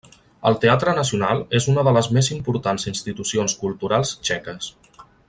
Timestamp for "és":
1.59-1.67